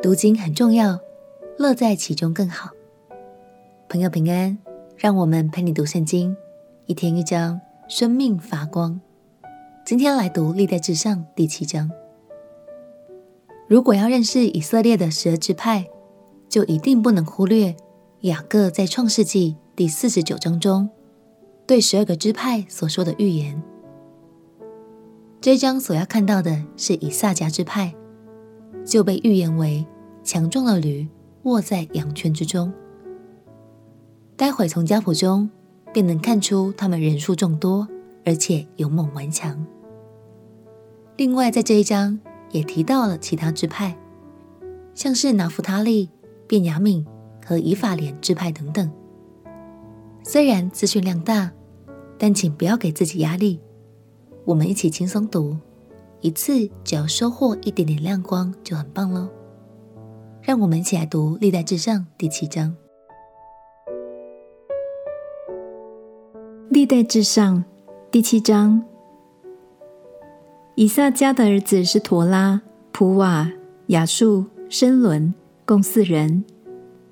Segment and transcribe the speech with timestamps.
[0.00, 1.00] 读经很重要，
[1.58, 2.70] 乐在其中更好。
[3.88, 4.56] 朋友平安，
[4.96, 6.36] 让我们陪你读圣经，
[6.86, 9.00] 一天一章，生命发光。
[9.84, 11.90] 今天来读历代志上第七章。
[13.66, 15.88] 如果要认识以色列的十二支派，
[16.48, 17.74] 就一定不能忽略
[18.20, 20.88] 雅各在创世纪第四十九章中
[21.66, 23.60] 对十二个支派所说的预言。
[25.40, 27.92] 这一章所要看到的是以萨迦支派，
[28.88, 29.84] 就被预言为
[30.24, 31.06] 强壮的驴
[31.42, 32.72] 卧在羊圈之中。
[34.34, 35.50] 待会从家谱中
[35.92, 37.86] 便能看出他们人数众多，
[38.24, 39.62] 而且勇猛顽强。
[41.18, 42.18] 另外，在这一章
[42.50, 43.94] 也提到了其他支派，
[44.94, 46.08] 像是拿弗他利、
[46.46, 47.04] 便雅悯
[47.44, 48.90] 和以法莲支派等等。
[50.22, 51.52] 虽然资讯量大，
[52.16, 53.60] 但请不要给自己压力。
[54.46, 55.58] 我们一起轻松读，
[56.20, 59.28] 一次只要收获一点点亮光就很棒喽。
[60.42, 62.74] 让我们一起来读《历代志上》第七章。
[66.70, 67.58] 《历代志上》
[68.10, 68.82] 第七章，
[70.74, 72.60] 以撒家的儿子是陀拉、
[72.90, 73.50] 普瓦、
[73.86, 75.32] 雅述、申伦，
[75.64, 76.44] 共四人。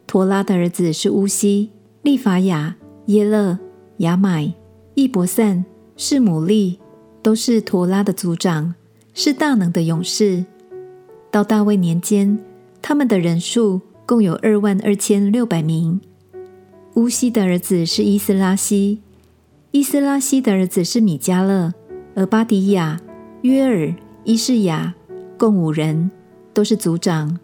[0.07, 1.71] 陀拉的儿子是乌西、
[2.03, 2.77] 利法雅、
[3.07, 3.59] 耶勒、
[3.99, 4.53] 雅买、
[4.95, 5.65] 益伯散、
[5.97, 6.81] 示玛利。
[7.23, 8.73] 都是陀拉的族长，
[9.19, 10.45] 是大能的勇士。
[11.31, 12.39] 到大卫年间，
[12.83, 15.99] 他们的人数共有二万二千六百名。
[16.97, 19.01] 乌西的儿子是伊斯拉西，
[19.71, 21.73] 伊斯拉西的儿子是米迦勒、
[22.17, 23.01] 俄巴迪亚、
[23.41, 23.95] 约尔、
[24.25, 24.95] 伊士雅，
[25.39, 26.11] 共五人，
[26.53, 27.39] 都是族长。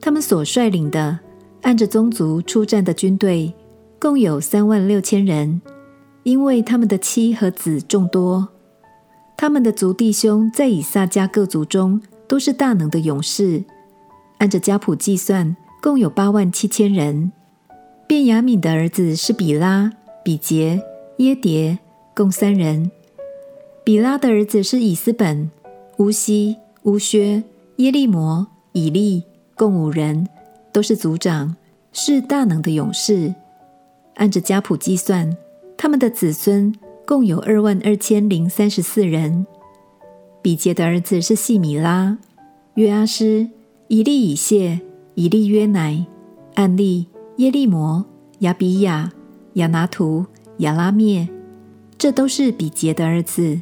[0.00, 1.18] 他们所率领的
[1.60, 3.52] 按着宗族出战的军队，
[4.00, 5.60] 共有三万六千人，
[6.22, 8.48] 因为他们的妻和子众多。
[9.40, 13.62] 他们的族弟兄在以撒家各族中都是大能的勇士，
[14.38, 17.30] 按着家谱计算，共有八万七千人。
[18.08, 19.92] 便雅悯的儿子是比拉、
[20.24, 20.82] 比杰、
[21.18, 21.78] 耶迭，
[22.16, 22.90] 共三人。
[23.84, 25.48] 比拉的儿子是以斯本、
[25.98, 27.44] 乌西、乌薛、
[27.76, 29.22] 耶利摩、以利，
[29.54, 30.26] 共五人，
[30.72, 31.54] 都是族长，
[31.92, 33.32] 是大能的勇士。
[34.16, 35.36] 按着家谱计算，
[35.76, 36.74] 他们的子孙。
[37.08, 39.46] 共有二万二千零三十四人。
[40.42, 42.18] 比杰的儿子是细米拉、
[42.74, 43.48] 约阿施、
[43.86, 44.78] 以利以谢、
[45.14, 46.04] 以利约乃、
[46.56, 48.04] 暗利、耶利摩、
[48.40, 49.10] 亚比亚、
[49.54, 50.26] 亚拿图、
[50.58, 51.26] 亚拉灭，
[51.96, 53.58] 这都是比杰的儿子。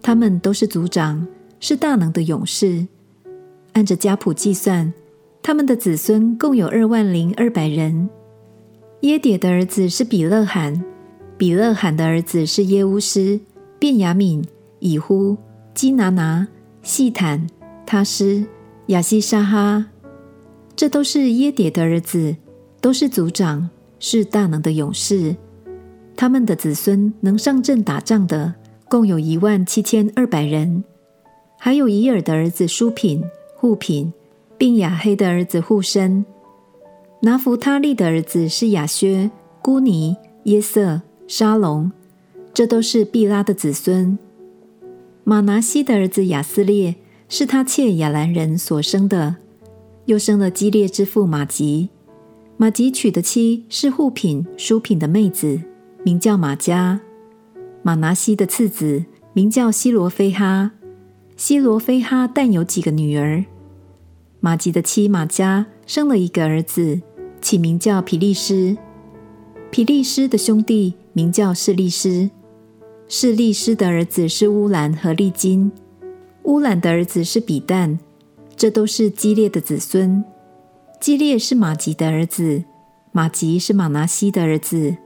[0.00, 1.26] 他们都是族长，
[1.58, 2.86] 是大能的勇士。
[3.72, 4.92] 按着家谱计算，
[5.42, 8.08] 他们的子孙共有二万零二百人。
[9.00, 10.84] 耶迭的儿子是比勒罕。
[11.40, 13.40] 比勒罕的儿子是耶乌斯、
[13.78, 14.44] 便雅悯、
[14.78, 15.38] 以呼、
[15.72, 16.46] 基拿拿、
[16.82, 17.46] 细坦、
[17.86, 18.44] 他施、
[18.88, 19.86] 亚西沙哈，
[20.76, 22.36] 这都是耶迭的儿子，
[22.82, 25.34] 都是族长，是大能的勇士。
[26.14, 28.52] 他们的子孙能上阵打仗的，
[28.90, 30.84] 共有一万七千二百人。
[31.58, 33.24] 还有以尔的儿子舒品、
[33.56, 34.12] 护品，
[34.58, 36.22] 并亚黑的儿子护申。
[37.22, 39.30] 拿弗他利的儿子是亚薛、
[39.62, 40.14] 孤尼、
[40.44, 41.00] 耶瑟。
[41.32, 41.92] 沙龙，
[42.52, 44.18] 这都是毕拉的子孙。
[45.22, 46.96] 玛拿西的儿子亚斯列
[47.28, 49.36] 是他妾亚兰人所生的，
[50.06, 51.90] 又生了基列之父玛吉。
[52.56, 55.60] 玛吉娶的妻是护品、书品的妹子，
[56.02, 56.98] 名叫玛迦。
[57.82, 60.72] 玛拿西的次子名叫西罗非哈。
[61.36, 63.44] 西罗非哈但有几个女儿。
[64.40, 67.00] 玛吉的妻玛迦生了一个儿子，
[67.40, 68.76] 起名叫皮利斯。
[69.70, 70.94] 皮利斯的兄弟。
[71.12, 72.30] 名叫示利斯，
[73.08, 75.72] 示利斯的儿子是乌兰和利金，
[76.44, 77.98] 乌兰的儿子是比但，
[78.56, 80.24] 这都是基列的子孙。
[81.00, 82.62] 基列是玛吉的儿子，
[83.12, 84.96] 玛吉是玛拿西的儿子。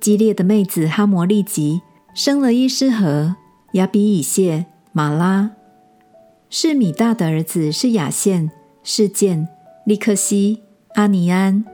[0.00, 1.80] 基列的妹子哈摩利吉
[2.14, 3.36] 生了伊斯和、
[3.72, 5.50] 亚比以谢、玛拉。
[6.50, 8.50] 是米大的儿子是亚线、
[8.82, 9.48] 示剑、
[9.86, 10.62] 利克西、
[10.94, 11.64] 阿尼安。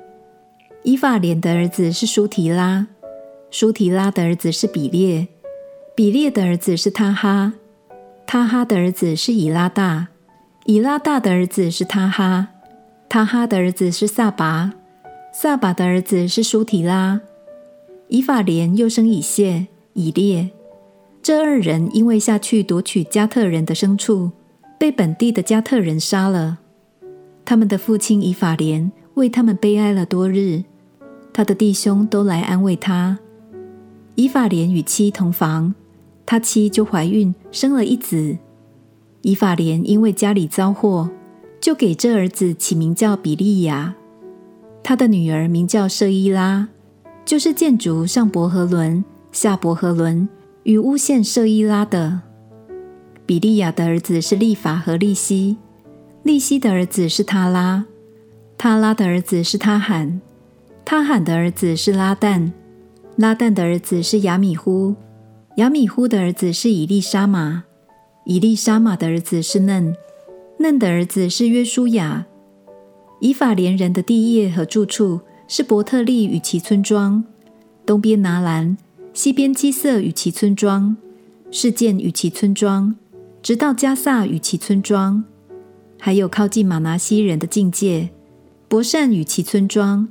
[0.83, 2.87] 伊法莲的儿子是舒提拉。
[3.51, 5.27] 书提拉的儿子是比列，
[5.97, 7.55] 比列的儿子是他哈，
[8.25, 10.09] 他哈的儿子是以拉大，
[10.67, 12.49] 以拉大的儿子是他哈，
[13.09, 14.73] 他哈的儿子是撒拔，
[15.33, 17.21] 撒拔的儿子是书提拉。
[18.07, 20.51] 以法莲又生以谢、以列，
[21.21, 24.31] 这二人因为下去夺取加特人的牲畜，
[24.79, 26.59] 被本地的加特人杀了。
[27.45, 30.63] 他们的父亲以法莲为他们悲哀了多日，
[31.33, 33.19] 他的弟兄都来安慰他。
[34.15, 35.75] 以法莲与妻同房，
[36.27, 38.37] 他妻就怀孕，生了一子。
[39.23, 41.11] 以法莲因为家里遭祸，
[41.61, 43.95] 就给这儿子起名叫比利亚。
[44.83, 46.69] 他的女儿名叫舍伊拉，
[47.25, 50.29] 就是建筑上伯和仑、下伯和仑
[50.63, 52.23] 与诬陷舍伊拉的。
[53.27, 55.57] 比利亚的儿子是利法和利希，
[56.23, 57.85] 利希的儿子是他拉，
[58.59, 60.21] 他拉的儿子是他罕，
[60.85, 62.51] 他罕的儿子是拉旦，
[63.21, 64.95] 拉旦的儿子是亚米呼，
[65.57, 67.65] 亚米呼的儿子是以利沙玛，
[68.25, 69.95] 以利沙玛的儿子是嫩，
[70.61, 72.25] 嫩的儿子是约书亚。
[73.21, 77.23] 以法莲人的地业和住处是伯特利与其村庄，
[77.85, 78.79] 东边拿兰，
[79.13, 80.97] 西边基色与其村庄，
[81.51, 82.97] 示剑与其村庄，
[83.43, 85.23] 直到加萨与其村庄，
[85.99, 88.09] 还有靠近玛拿西人的境界，
[88.67, 90.09] 伯善与其村庄，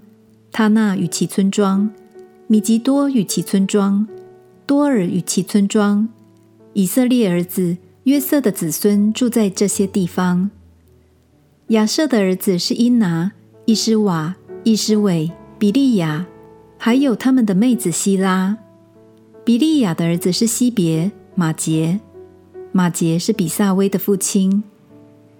[0.51, 1.89] 他那与其村庄，
[2.51, 4.07] 米吉多与其村庄，
[4.65, 6.09] 多尔与其村庄。
[6.73, 10.49] 以色列儿子约瑟的子孙住在这些地方。
[11.67, 13.33] 亚设的儿子是因拿、
[13.65, 16.25] 伊施瓦、伊施伟、比利亚，
[16.79, 18.57] 还有他们的妹子希拉。
[19.45, 21.99] 比利亚的儿子是希别、马杰，
[22.71, 24.63] 马杰是比撒威的父亲。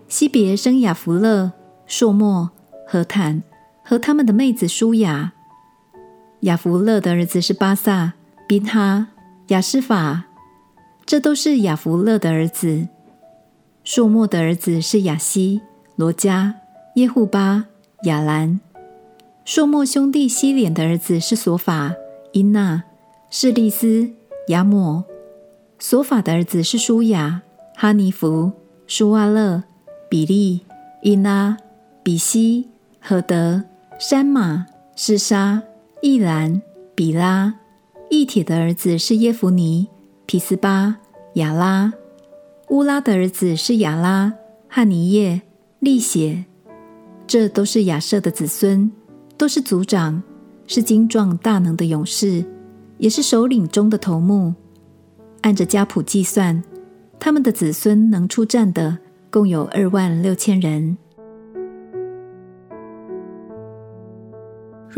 [0.08, 1.54] 希别生亚弗勒、
[1.88, 2.52] 朔末、
[2.88, 3.42] 何坦
[3.84, 5.34] 和他们的妹子舒雅。
[6.42, 8.14] 亚弗勒的儿子是巴萨、
[8.48, 9.08] 宾哈、
[9.48, 10.26] 亚施法，
[11.06, 12.88] 这都是亚弗勒的儿子。
[13.84, 15.62] 朔末的儿子是亚西。
[15.96, 16.56] 罗加、
[16.96, 17.66] 耶户巴、
[18.04, 18.62] 亚兰，
[19.44, 21.94] 朔末兄弟西脸的儿子是索法、
[22.32, 22.84] 因纳、
[23.30, 24.10] 士利斯、
[24.48, 25.04] 亚抹。
[25.78, 27.42] 索法的儿子是舒雅、
[27.76, 28.54] 哈尼弗、
[28.88, 29.64] 舒瓦勒、
[30.08, 30.62] 比利、
[31.02, 31.58] 因拉、
[32.02, 32.70] 比西、
[33.02, 33.66] 何德、
[34.00, 35.62] 珊玛、示沙、
[36.02, 36.62] 易兰、
[36.96, 37.54] 比拉。
[38.10, 39.88] 易铁的儿子是耶孚尼、
[40.26, 40.98] 皮斯巴、
[41.34, 41.94] 亚拉。
[42.70, 44.34] 乌拉的儿子是亚拉、
[44.68, 45.42] 汉尼叶。
[45.80, 46.44] 利血，
[47.26, 48.92] 这都是亚瑟的子孙，
[49.38, 50.22] 都是族长，
[50.68, 52.44] 是精壮大能的勇士，
[52.98, 54.54] 也是首领中的头目。
[55.42, 56.62] 按着家谱计算，
[57.18, 58.98] 他们的子孙能出战的
[59.30, 60.98] 共有二万六千人。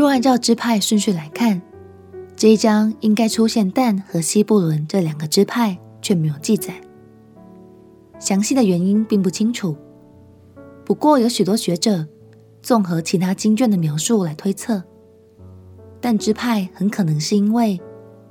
[0.01, 1.61] 若按照支派顺序来看，
[2.35, 6.73] 这一章应该出现但和西布伦这两个支派，却没有记载。
[8.17, 9.77] 详细的原因并不清楚。
[10.83, 12.07] 不过，有许多学者
[12.63, 14.83] 综合其他经卷的描述来推测，
[15.99, 17.79] 但支派很可能是因为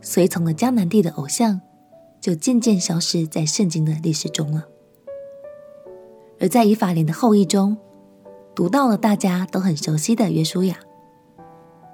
[0.01, 1.61] 随从了迦南地的偶像，
[2.21, 4.65] 就渐渐消失在圣经的历史中了。
[6.41, 7.79] 而在以法莲的后裔中，
[8.57, 10.77] 读到了大家都很熟悉的约书亚，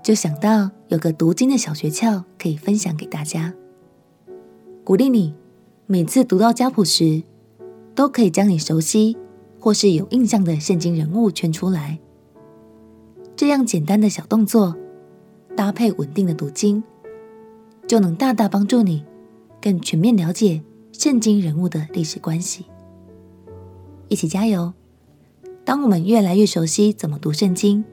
[0.07, 3.53] 就想到有个读经的小诀窍可以分享给大家，
[4.85, 5.35] 鼓励你
[5.89, 7.25] 每次读到家谱时，
[7.93, 9.17] 都可以将你熟悉。
[9.59, 11.99] 或是有印象的圣经人物圈出来，
[13.35, 14.77] 这样简单的小动作，
[15.57, 16.85] 搭配稳定的读经，
[17.89, 19.05] 就能大大帮助你
[19.61, 20.63] 更全面了解
[20.93, 22.67] 圣经人物的历史关系。
[24.07, 24.73] 一起加油！
[25.65, 27.85] 当我们越来越熟悉怎么读圣经，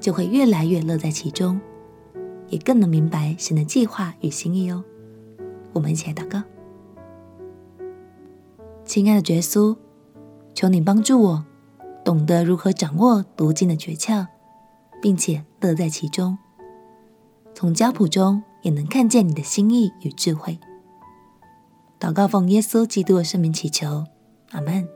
[0.00, 1.60] 就会越来越乐在其中，
[2.48, 4.84] 也更能明白神的计划与心意哦。
[5.72, 6.42] 我们一起来祷告，
[8.84, 9.76] 亲爱的耶稣。
[10.54, 11.44] 求你帮助我，
[12.02, 14.26] 懂得如何掌握读经的诀窍，
[15.02, 16.38] 并且乐在其中。
[17.52, 20.58] 从家谱中也能看见你的心意与智慧。
[22.00, 24.04] 祷告奉耶稣基督的圣名祈求，
[24.52, 24.88] 阿门。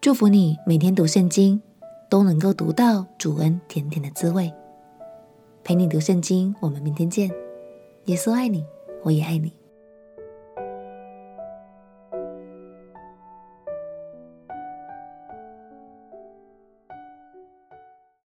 [0.00, 1.60] 祝福你每天读圣经，
[2.14, 4.54] 都能够读到主恩甜甜的滋味。
[5.64, 7.28] 陪你读圣经，我们明天见。
[8.04, 8.64] 耶稣爱你，
[9.02, 9.52] 我也爱你。